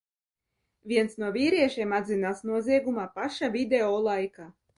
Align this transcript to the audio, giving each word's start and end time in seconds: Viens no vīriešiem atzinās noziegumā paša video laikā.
Viens 0.91 1.13
no 1.23 1.29
vīriešiem 1.35 1.93
atzinās 1.99 2.41
noziegumā 2.53 3.07
paša 3.19 3.53
video 3.59 3.93
laikā. 4.11 4.51